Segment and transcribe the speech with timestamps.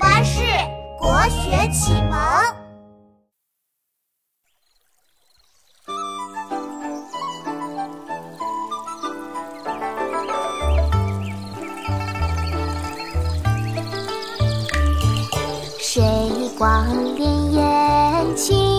[0.00, 0.40] 巴士
[0.98, 2.18] 国学启蒙。
[15.78, 16.02] 水
[16.56, 16.86] 光
[17.16, 18.69] 潋滟晴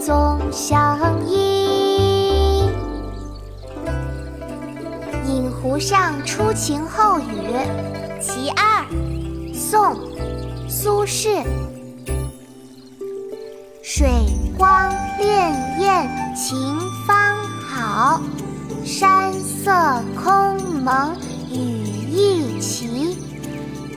[0.00, 2.68] 总相依。
[5.26, 7.52] 饮湖上初晴后雨，
[8.20, 8.86] 其二，
[9.52, 9.94] 宋·
[10.68, 11.44] 苏轼。
[13.82, 14.08] 水
[14.56, 18.20] 光潋滟晴方好，
[18.84, 19.72] 山色
[20.22, 21.16] 空蒙
[21.50, 21.56] 雨
[22.10, 23.18] 亦奇。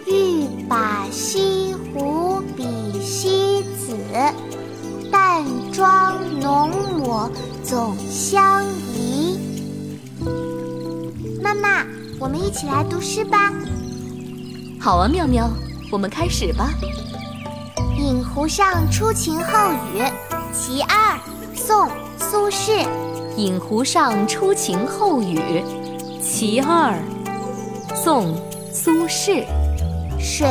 [0.08, 3.96] 欲把西湖比西子，
[5.72, 7.32] 淡妆浓抹
[7.64, 8.62] 总相
[8.94, 9.40] 宜。
[11.42, 11.86] 妈妈，
[12.20, 13.54] 我们一起来读诗吧。
[14.82, 15.50] 好啊，妙妙，
[15.90, 16.72] 我们开始吧。
[17.98, 20.04] 饮湖上初晴后雨，
[20.52, 21.18] 其二，
[21.56, 21.88] 宋·
[22.18, 22.86] 苏轼。
[23.38, 25.64] 饮湖上初晴后雨，
[26.22, 27.00] 其二，
[27.96, 28.36] 宋·
[28.74, 29.46] 苏轼。
[30.20, 30.48] 水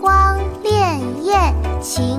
[0.00, 2.18] 光潋滟晴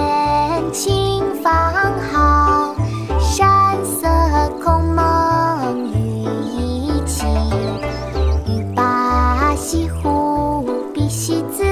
[11.31, 11.63] 妻子，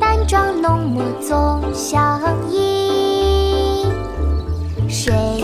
[0.00, 2.18] 淡妆浓抹总相
[2.50, 3.84] 宜。
[4.88, 5.43] 谁